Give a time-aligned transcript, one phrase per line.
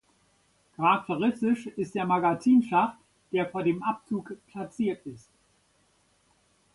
[0.77, 2.97] Charakteristisch ist der Magazinschacht,
[3.31, 5.29] der vor dem Abzug platziert ist.